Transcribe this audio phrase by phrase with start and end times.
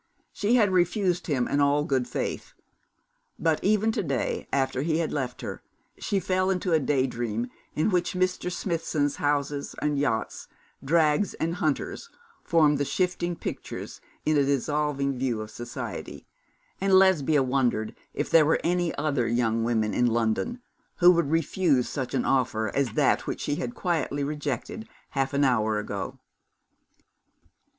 [0.33, 2.53] She had refused him in all good faith;
[3.37, 5.61] but even to day, after he had left her,
[5.99, 8.51] she fell into a day dream in which Mr.
[8.51, 10.47] Smithson's houses and yachts,
[10.83, 12.09] drags and hunters,
[12.43, 16.25] formed the shifting pictures in a dissolving view of society;
[16.79, 20.63] and Lesbia wondered if there were any other young woman in London
[20.95, 25.43] who would refuse such an offer as that which she had quietly rejected half an
[25.43, 26.17] hour ago.